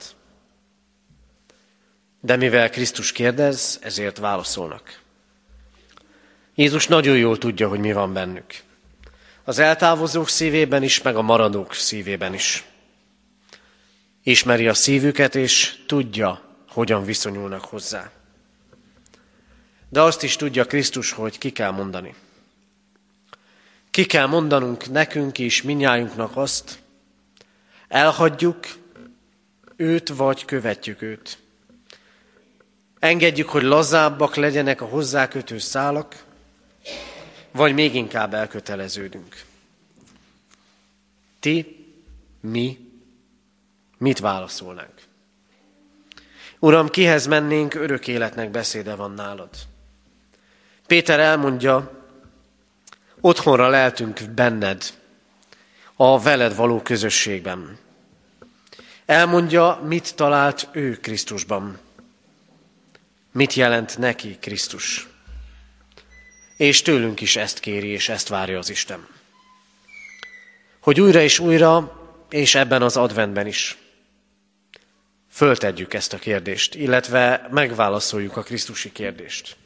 [2.20, 5.00] De mivel Krisztus kérdez, ezért válaszolnak.
[6.56, 8.54] Jézus nagyon jól tudja, hogy mi van bennük.
[9.44, 12.64] Az eltávozók szívében is, meg a maradók szívében is.
[14.24, 18.12] Ismeri a szívüket, és tudja, hogyan viszonyulnak hozzá.
[19.90, 22.16] De azt is tudja Krisztus, hogy ki kell mondani.
[23.92, 26.80] Ki kell mondanunk nekünk is, minnyájunknak azt,
[27.88, 28.68] elhagyjuk
[29.76, 31.40] őt, vagy követjük őt.
[33.00, 36.24] Engedjük, hogy lazábbak legyenek a hozzákötő szálak,
[37.52, 39.44] vagy még inkább elköteleződünk.
[41.40, 41.86] Ti,
[42.42, 42.91] mi,
[44.02, 44.94] mit válaszolnánk?
[46.60, 49.50] Uram, kihez mennénk, örök életnek beszéde van nálad.
[50.88, 51.92] Péter elmondja,
[53.20, 54.84] otthonra leltünk benned,
[55.96, 57.78] a veled való közösségben.
[59.06, 61.80] Elmondja, mit talált ő Krisztusban.
[63.32, 65.08] Mit jelent neki Krisztus.
[66.58, 69.08] És tőlünk is ezt kéri, és ezt várja az Isten.
[70.80, 73.81] Hogy újra és újra, és ebben az adventben is
[75.32, 79.58] föltegyük ezt a kérdést, illetve megválaszoljuk a Krisztusi kérdést.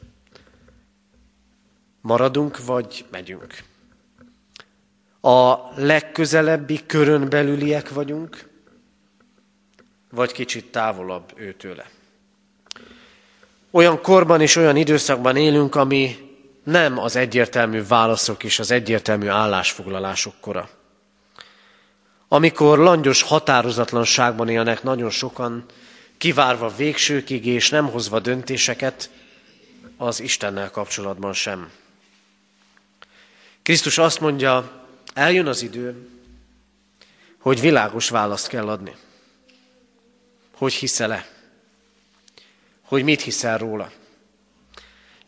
[2.00, 3.54] Maradunk, vagy megyünk?
[5.20, 8.48] A legközelebbi körön belüliek vagyunk,
[10.10, 11.90] vagy kicsit távolabb őtőle?
[13.70, 16.16] Olyan korban és olyan időszakban élünk, ami
[16.64, 20.75] nem az egyértelmű válaszok és az egyértelmű állásfoglalások kora.
[22.36, 25.64] Amikor langyos határozatlanságban élnek nagyon sokan,
[26.18, 29.10] kivárva végsőkig és nem hozva döntéseket,
[29.96, 31.70] az Istennel kapcsolatban sem.
[33.62, 36.08] Krisztus azt mondja, eljön az idő,
[37.38, 38.94] hogy világos választ kell adni.
[40.56, 41.28] Hogy hiszel-e?
[42.82, 43.90] Hogy mit hiszel róla?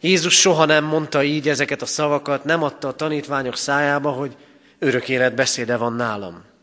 [0.01, 4.37] Jézus soha nem mondta így ezeket a szavakat, nem adta a tanítványok szájába, hogy
[4.79, 6.57] örök élet beszéde van nálam.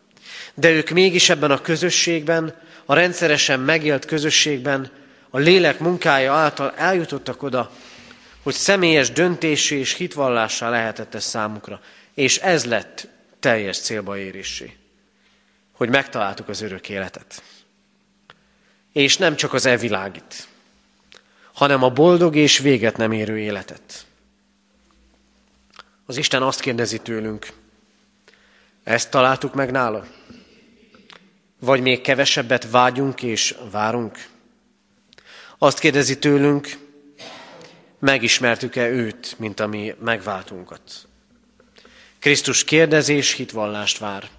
[0.54, 4.92] De ők mégis ebben a közösségben, a rendszeresen megélt közösségben,
[5.30, 7.72] a lélek munkája által eljutottak oda,
[8.44, 11.82] hogy személyes döntésé és hitvallássá lehetett ez számukra.
[12.14, 13.08] És ez lett
[13.40, 14.76] teljes célba érésé,
[15.72, 17.44] hogy megtaláltuk az örök életet.
[18.94, 20.48] És nem csak az evilágit,
[21.54, 24.06] hanem a boldog és véget nem érő életet.
[26.06, 27.48] Az Isten azt kérdezi tőlünk,
[28.84, 30.06] ezt találtuk meg nála?
[31.66, 34.28] Vagy még kevesebbet vágyunk és várunk?
[35.58, 36.78] Azt kérdezi tőlünk,
[38.00, 41.08] megismertük-e őt, mint ami megváltunkat?
[42.20, 44.30] Krisztus kérdezés hitvallást vár,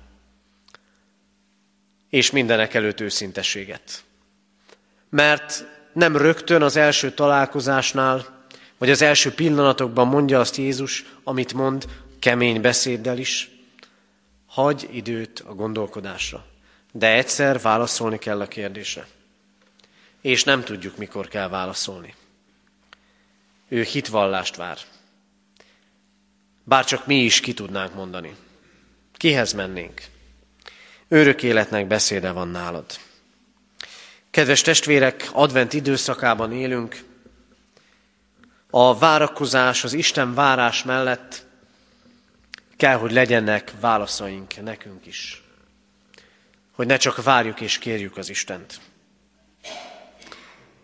[2.10, 4.04] és mindenek előtt őszintességet.
[5.10, 8.46] Mert nem rögtön az első találkozásnál,
[8.78, 11.86] vagy az első pillanatokban mondja azt Jézus, amit mond,
[12.18, 13.50] kemény beszéddel is,
[14.46, 16.54] hagy időt a gondolkodásra.
[16.98, 19.06] De egyszer válaszolni kell a kérdésre.
[20.20, 22.14] És nem tudjuk, mikor kell válaszolni.
[23.68, 24.78] Ő hitvallást vár.
[26.64, 28.36] Bár csak mi is ki tudnánk mondani.
[29.12, 30.02] Kihez mennénk?
[31.08, 32.86] Örök életnek beszéde van nálad.
[34.30, 37.04] Kedves testvérek, advent időszakában élünk.
[38.70, 41.46] A várakozás, az Isten várás mellett
[42.76, 45.45] kell, hogy legyenek válaszaink nekünk is.
[46.76, 48.80] Hogy ne csak várjuk és kérjük az Istent.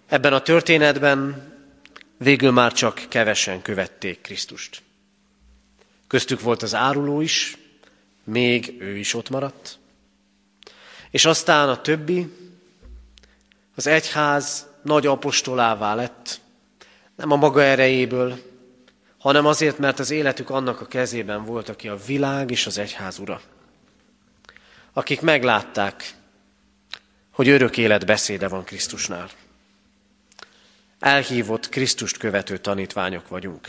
[0.07, 1.51] Ebben a történetben
[2.17, 4.83] végül már csak kevesen követték Krisztust.
[6.07, 7.57] Köztük volt az áruló is,
[8.25, 9.79] még ő is ott maradt.
[11.11, 12.33] És aztán a többi,
[13.75, 16.41] az egyház nagy apostolává lett,
[17.17, 18.39] nem a maga erejéből,
[19.19, 23.19] hanem azért, mert az életük annak a kezében volt, aki a világ és az egyház
[23.19, 23.41] ura.
[24.93, 26.15] Akik meglátták,
[27.31, 29.31] hogy örök élet beszéde van Krisztusnál.
[30.99, 33.69] Elhívott Krisztust követő tanítványok vagyunk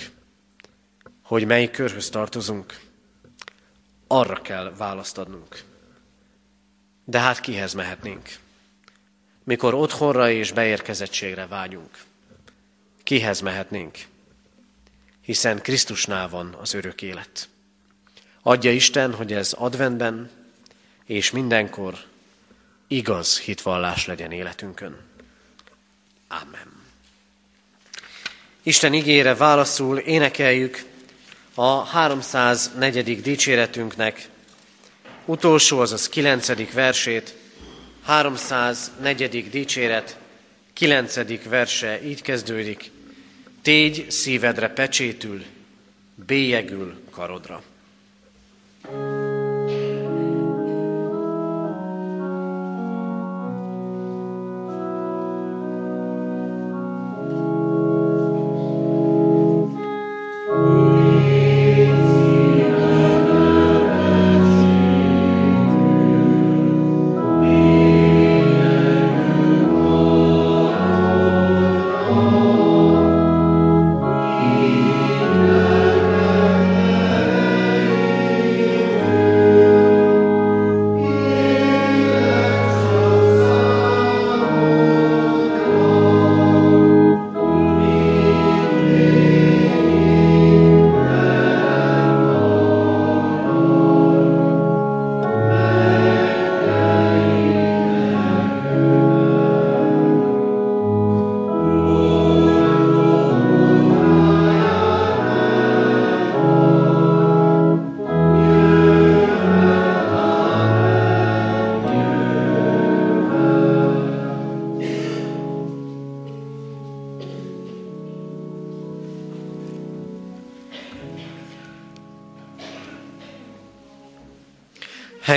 [1.24, 2.80] hogy melyik körhöz tartozunk,
[4.08, 5.64] arra kell választ adnunk.
[7.06, 8.30] De hát kihez mehetnénk?
[9.44, 12.04] Mikor otthonra és beérkezettségre vágyunk,
[13.04, 13.98] kihez mehetnénk?
[15.22, 17.50] Hiszen Krisztusnál van az örök élet.
[18.42, 20.30] Adja Isten, hogy ez adventben
[21.06, 21.98] és mindenkor
[22.88, 24.98] igaz hitvallás legyen életünkön.
[26.28, 26.72] Amen.
[28.64, 30.84] Isten igére válaszul énekeljük
[31.54, 33.22] a 304.
[33.22, 34.30] dicséretünknek
[35.26, 37.36] utolsó, azaz kilencedik versét,
[38.04, 39.50] 304.
[39.50, 40.18] dicséret,
[40.74, 42.92] kilencedik verse így kezdődik.
[43.62, 45.44] Tégy szívedre pecsétül,
[46.16, 47.64] bélyegül karodra.
[48.84, 49.23] thank you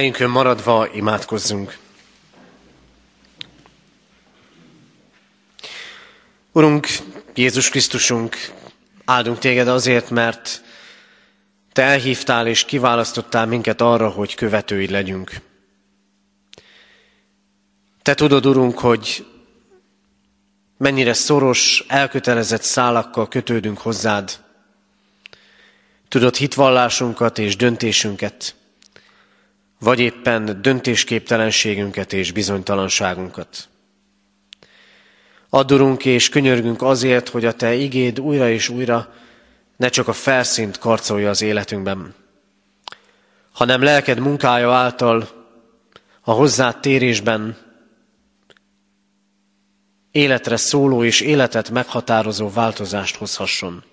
[0.07, 1.79] Helyünkön maradva imádkozzunk.
[6.53, 6.87] Urunk,
[7.35, 8.37] Jézus Krisztusunk,
[9.05, 10.63] áldunk téged azért, mert
[11.73, 15.41] te elhívtál és kiválasztottál minket arra, hogy követőid legyünk.
[18.03, 19.27] Te tudod, Urunk, hogy
[20.77, 24.41] mennyire szoros, elkötelezett szálakkal kötődünk hozzád.
[26.09, 28.55] Tudod hitvallásunkat és döntésünket
[29.79, 33.68] vagy éppen döntésképtelenségünket és bizonytalanságunkat.
[35.49, 39.14] Addurunk és könyörgünk azért, hogy a Te igéd újra és újra
[39.77, 42.14] ne csak a felszínt karcolja az életünkben,
[43.53, 45.29] hanem lelked munkája által
[46.20, 47.57] a hozzád térésben
[50.11, 53.85] életre szóló és életet meghatározó változást hozhasson.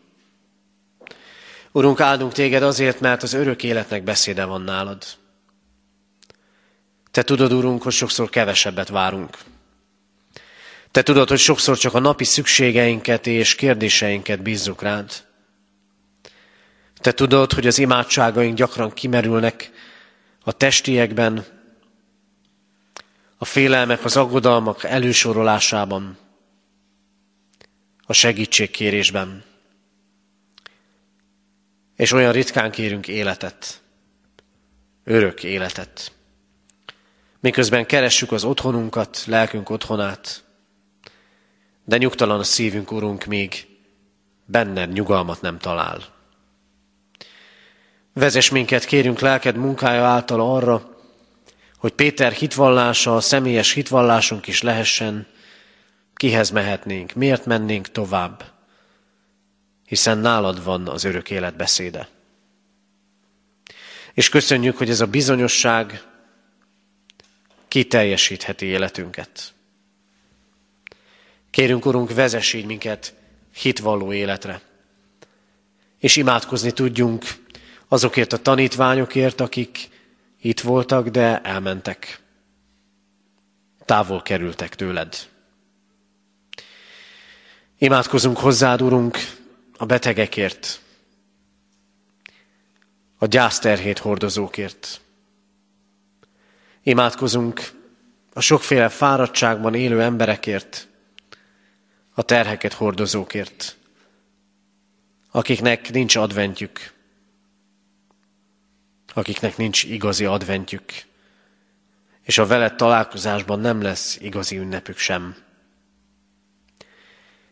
[1.71, 5.03] Urunk, áldunk téged azért, mert az örök életnek beszéde van nálad.
[7.13, 9.37] Te tudod, Urunk, hogy sokszor kevesebbet várunk.
[10.91, 15.11] Te tudod, hogy sokszor csak a napi szükségeinket és kérdéseinket bízzuk rád.
[16.95, 19.71] Te tudod, hogy az imádságaink gyakran kimerülnek
[20.43, 21.45] a testiekben,
[23.37, 26.17] a félelmek, az aggodalmak elősorolásában,
[28.05, 29.43] a segítségkérésben.
[31.95, 33.81] És olyan ritkán kérünk életet,
[35.03, 36.11] örök életet
[37.43, 40.43] miközben keressük az otthonunkat, lelkünk otthonát,
[41.85, 43.67] de nyugtalan a szívünk, Urunk, még
[44.45, 46.03] benned nyugalmat nem talál.
[48.13, 50.97] Vezes minket, kérünk lelked munkája által arra,
[51.77, 55.27] hogy Péter hitvallása, a személyes hitvallásunk is lehessen,
[56.15, 58.43] kihez mehetnénk, miért mennénk tovább,
[59.85, 62.07] hiszen nálad van az örök élet beszéde.
[64.13, 66.11] És köszönjük, hogy ez a bizonyosság
[67.73, 69.53] kiteljesítheti életünket.
[71.49, 73.13] Kérünk, Urunk, vezess minket
[73.53, 74.61] hitvalló életre.
[75.99, 77.25] És imádkozni tudjunk
[77.87, 79.89] azokért a tanítványokért, akik
[80.41, 82.19] itt voltak, de elmentek.
[83.85, 85.29] Távol kerültek tőled.
[87.77, 89.17] Imádkozunk hozzád, Urunk,
[89.77, 90.81] a betegekért,
[93.17, 95.02] a gyászterhét hordozókért,
[96.83, 97.71] Imádkozunk
[98.33, 100.87] a sokféle fáradtságban élő emberekért,
[102.13, 103.77] a terheket hordozókért,
[105.31, 106.93] akiknek nincs adventjük,
[109.13, 110.91] akiknek nincs igazi adventjük,
[112.21, 115.35] és a veled találkozásban nem lesz igazi ünnepük sem.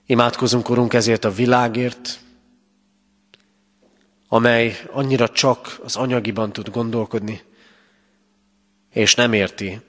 [0.05, 2.19] Imádkozunk, Urunk, ezért a világért,
[4.27, 7.41] amely annyira csak az anyagiban tud gondolkodni,
[8.91, 9.81] és nem érti,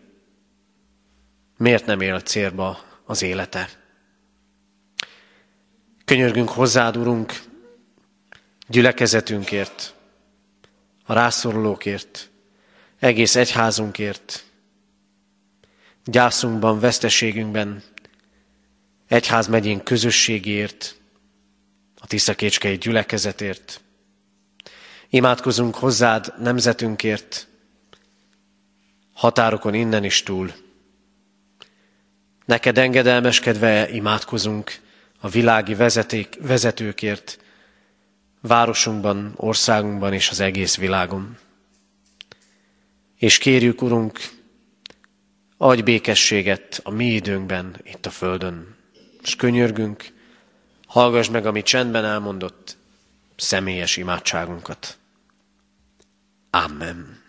[1.56, 3.68] miért nem él célba az élete.
[6.04, 7.42] Könyörgünk hozzád, Urunk,
[8.68, 9.94] gyülekezetünkért,
[11.04, 12.30] a rászorulókért,
[12.98, 14.44] egész egyházunkért,
[16.04, 17.82] gyászunkban, veszteségünkben,
[19.08, 20.96] egyház megyén közösségért,
[22.00, 23.80] a Tiszakécskei gyülekezetért.
[25.08, 27.48] Imádkozunk hozzád nemzetünkért,
[29.12, 30.52] határokon innen is túl.
[32.44, 34.80] Neked engedelmeskedve imádkozunk
[35.20, 37.38] a világi vezeték, vezetőkért,
[38.40, 41.36] városunkban, országunkban és az egész világon.
[43.16, 44.20] És kérjük, Urunk,
[45.56, 48.76] adj békességet a mi időnkben itt a Földön.
[49.22, 50.12] És könyörgünk,
[50.86, 52.76] hallgass meg, amit csendben elmondott,
[53.36, 54.98] személyes imádságunkat.
[56.50, 57.21] Amen.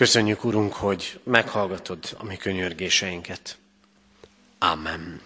[0.00, 3.58] Köszönjük, Urunk, hogy meghallgatod a mi könyörgéseinket.
[4.58, 5.20] Amen.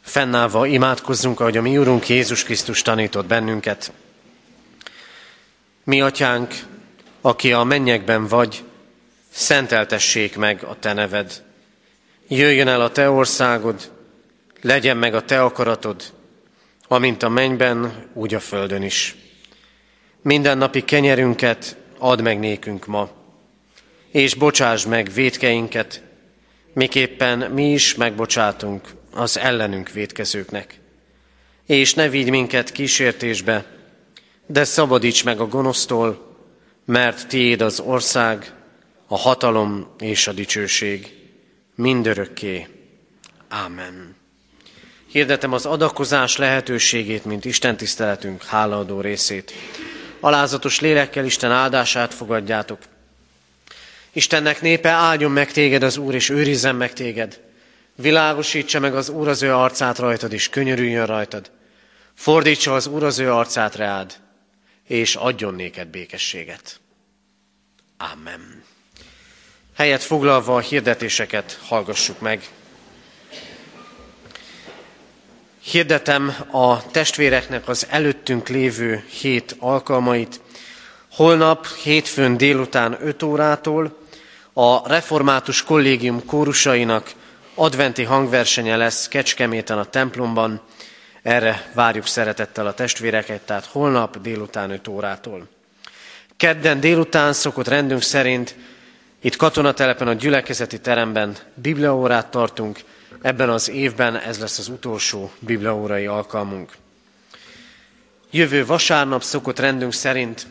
[0.00, 3.92] Fennállva imádkozzunk, ahogy a mi Urunk Jézus Krisztus tanított bennünket.
[5.84, 6.54] Mi, Atyánk,
[7.20, 8.64] aki a mennyekben vagy,
[9.30, 11.42] szenteltessék meg a Te neved.
[12.28, 13.92] Jöjjön el a Te országod,
[14.60, 16.12] legyen meg a Te akaratod,
[16.88, 19.16] amint a mennyben, úgy a földön is.
[20.22, 23.15] Minden napi kenyerünket add meg nékünk ma,
[24.16, 26.02] és bocsáss meg védkeinket,
[26.72, 30.80] miképpen mi is megbocsátunk az ellenünk védkezőknek.
[31.66, 33.64] És ne vigy minket kísértésbe,
[34.46, 36.36] de szabadíts meg a gonosztól,
[36.84, 38.52] mert tiéd az ország,
[39.06, 41.14] a hatalom és a dicsőség
[41.74, 42.66] mindörökké.
[43.48, 44.16] Ámen.
[45.06, 49.52] Hirdetem az adakozás lehetőségét, mint Isten tiszteletünk hálaadó részét.
[50.20, 52.78] Alázatos lélekkel Isten áldását fogadjátok.
[54.16, 57.40] Istennek népe, áldjon meg téged az Úr, és őrizzen meg téged.
[57.94, 61.50] Világosítsa meg az Úr az ő arcát rajtad, és könyörüljön rajtad.
[62.14, 64.14] Fordítsa az Úr az ő arcát reád,
[64.86, 66.80] és adjon néked békességet.
[68.12, 68.62] Amen.
[69.74, 72.48] Helyet foglalva a hirdetéseket hallgassuk meg.
[75.60, 80.40] Hirdetem a testvéreknek az előttünk lévő hét alkalmait.
[81.10, 84.04] Holnap, hétfőn délután 5 órától
[84.58, 87.12] a Református Kollégium kórusainak
[87.54, 90.60] adventi hangversenye lesz Kecskeméten a templomban.
[91.22, 95.48] Erre várjuk szeretettel a testvéreket, tehát holnap délután 5 órától.
[96.36, 98.56] Kedden délután szokott rendünk szerint
[99.20, 102.80] itt katonatelepen a gyülekezeti teremben bibliaórát tartunk.
[103.22, 106.72] Ebben az évben ez lesz az utolsó bibliaórai alkalmunk.
[108.30, 110.46] Jövő vasárnap szokott rendünk szerint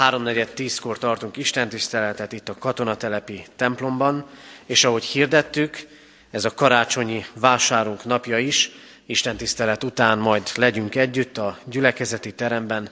[0.00, 4.26] háromnegyed tízkor tartunk istentiszteletet itt a katonatelepi templomban,
[4.66, 5.86] és ahogy hirdettük,
[6.30, 8.70] ez a karácsonyi vásárunk napja is,
[9.06, 12.90] istentisztelet után majd legyünk együtt a gyülekezeti teremben,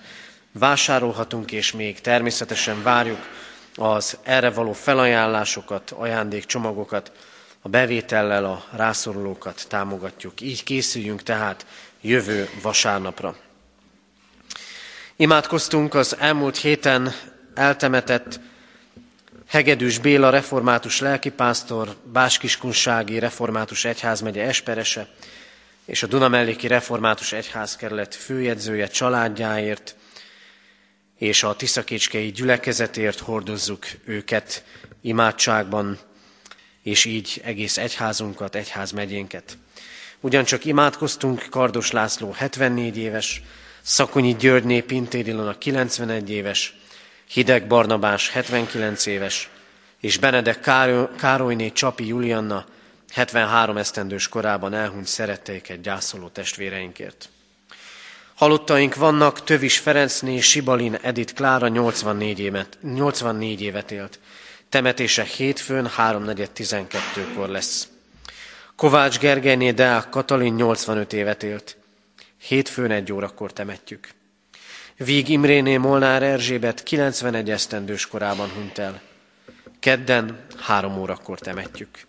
[0.52, 3.28] vásárolhatunk, és még természetesen várjuk
[3.74, 7.12] az erre való felajánlásokat, ajándékcsomagokat,
[7.60, 10.40] a bevétellel a rászorulókat támogatjuk.
[10.40, 11.66] Így készüljünk tehát
[12.00, 13.36] jövő vasárnapra.
[15.20, 17.12] Imádkoztunk az elmúlt héten
[17.54, 18.40] eltemetett
[19.46, 25.08] Hegedűs Béla református lelkipásztor, Báskiskunsági református egyházmegye esperese
[25.84, 29.96] és a Dunamelléki református egyházkerület főjegyzője családjáért
[31.16, 34.64] és a Tiszakécskei gyülekezetért hordozzuk őket
[35.00, 35.98] imádságban,
[36.82, 39.58] és így egész egyházunkat, egyházmegyénket.
[40.20, 43.42] Ugyancsak imádkoztunk Kardos László 74 éves,
[43.88, 46.76] Szakonyi Györgyné Pintér Ilona 91 éves,
[47.28, 49.48] Hideg Barnabás 79 éves,
[50.00, 50.60] és Benedek
[51.16, 52.66] Károlyné Csapi Julianna
[53.12, 57.28] 73 esztendős korában elhunyt szeretteiket gyászoló testvéreinkért.
[58.34, 64.18] Halottaink vannak, Tövis Ferencné, Sibalin Edith Klára 84 évet, 84 évet élt.
[64.68, 67.88] Temetése hétfőn 3.4.12-kor lesz.
[68.76, 71.76] Kovács Gergelyné Deák Katalin 85 évet élt.
[72.38, 74.08] Hétfőn egy órakor temetjük.
[74.96, 79.00] Víg Imréné Molnár Erzsébet 91 esztendős korában hunyt el.
[79.78, 82.06] Kedden három órakor temetjük.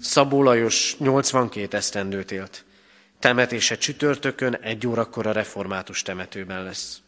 [0.00, 2.64] Szabó Lajos 82 esztendőt élt.
[3.18, 7.00] Temetése csütörtökön egy órakor a református temetőben lesz.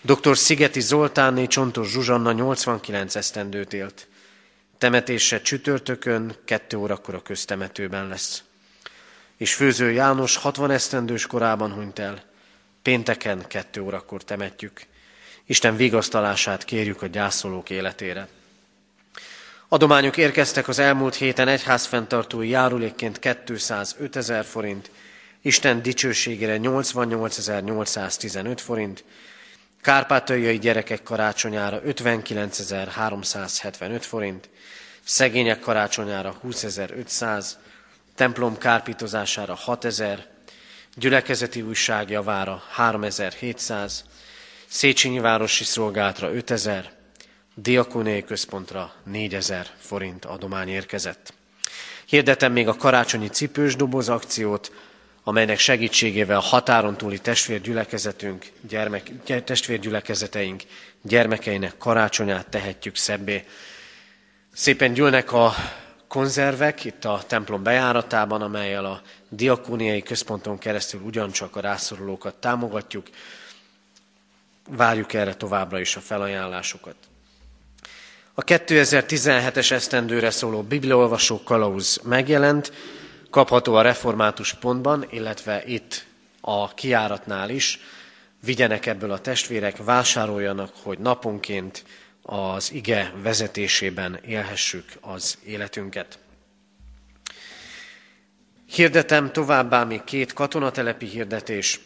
[0.00, 0.36] Dr.
[0.36, 4.08] Szigeti Zoltánné Csontos Zsuzsanna 89 esztendőt élt.
[4.78, 8.45] Temetése csütörtökön kettő órakor a köztemetőben lesz
[9.36, 12.22] és Főző János 60 esztendős korában hunyt el.
[12.82, 14.80] Pénteken kettő órakor temetjük.
[15.46, 18.28] Isten vigasztalását kérjük a gyászolók életére.
[19.68, 24.90] Adományok érkeztek az elmúlt héten egyházfenntartói járulékként 205 ezer forint,
[25.42, 29.04] Isten dicsőségére 88.815 forint,
[29.80, 34.48] kárpátaljai gyerekek karácsonyára 59.375 forint,
[35.04, 37.46] szegények karácsonyára 20.500,
[38.16, 40.18] templom kárpítozására 6.000,
[40.94, 44.04] gyülekezeti újság javára 3700,
[44.68, 46.90] Széchenyi városi szolgálatra 5000,
[47.54, 51.34] diakóniai központra 4000 forint adomány érkezett.
[52.06, 54.72] Hirdetem még a karácsonyi cipős doboz akciót,
[55.24, 59.10] amelynek segítségével határon túli testvérgyülekezetünk, gyermek,
[59.44, 60.62] testvérgyülekezeteink
[61.02, 63.44] gyermekeinek karácsonyát tehetjük szebbé.
[64.52, 65.54] Szépen gyűlnek a
[66.08, 73.06] konzervek itt a templom bejáratában, amelyel a diakóniai központon keresztül ugyancsak a rászorulókat támogatjuk.
[74.68, 76.96] Várjuk erre továbbra is a felajánlásokat.
[78.34, 82.72] A 2017-es esztendőre szóló bibliaolvasó kalauz megjelent,
[83.30, 86.06] kapható a református pontban, illetve itt
[86.40, 87.80] a kiáratnál is.
[88.44, 91.84] Vigyenek ebből a testvérek, vásároljanak, hogy naponként
[92.26, 96.18] az ige vezetésében élhessük az életünket.
[98.66, 101.80] Hirdetem továbbá még két katonatelepi hirdetés.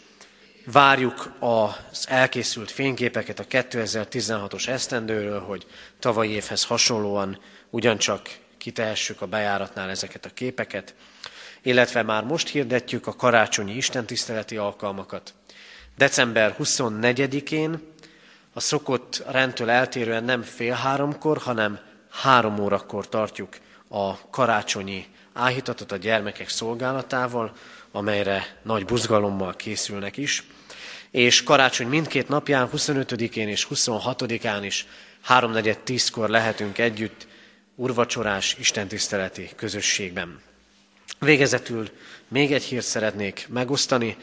[0.64, 5.66] Várjuk az elkészült fényképeket a 2016-os esztendőről, hogy
[5.98, 10.94] tavalyi évhez hasonlóan ugyancsak kitehessük a bejáratnál ezeket a képeket,
[11.62, 15.34] illetve már most hirdetjük a karácsonyi istentiszteleti alkalmakat.
[15.96, 17.80] December 24-én
[18.52, 21.78] a szokott rendtől eltérően nem fél háromkor, hanem
[22.10, 23.56] három órakor tartjuk
[23.88, 27.52] a karácsonyi áhítatot a gyermekek szolgálatával,
[27.92, 30.44] amelyre nagy buzgalommal készülnek is.
[31.10, 34.86] És karácsony mindkét napján, 25-én és 26-án is
[35.22, 37.26] háromnegyed tízkor lehetünk együtt
[37.74, 40.40] urvacsorás istentiszteleti közösségben.
[41.18, 41.88] Végezetül
[42.28, 44.16] még egy hírt szeretnék megosztani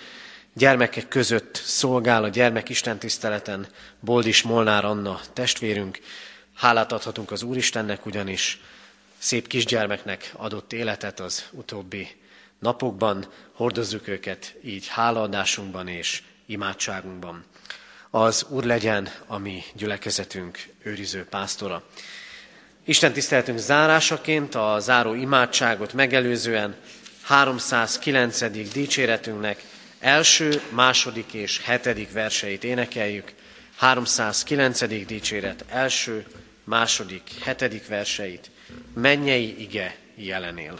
[0.58, 3.68] gyermekek között szolgál a gyermek istentiszteleten
[4.00, 6.00] Boldis Molnár Anna testvérünk.
[6.56, 8.62] Hálát adhatunk az Úristennek, ugyanis
[9.18, 12.08] szép kisgyermeknek adott életet az utóbbi
[12.60, 13.26] napokban.
[13.54, 17.44] Hordozzuk őket így hálaadásunkban és imádságunkban.
[18.10, 21.84] Az Úr legyen a mi gyülekezetünk őriző pásztora.
[22.86, 26.76] Isten tiszteltünk zárásaként a záró imádságot megelőzően
[27.22, 28.72] 309.
[28.72, 29.64] dicséretünknek
[30.00, 33.34] első, második és hetedik verseit énekeljük.
[33.76, 35.06] 309.
[35.06, 36.26] dicséret első,
[36.64, 38.52] második, hetedik verseit.
[38.94, 40.80] Mennyei ige jelenél.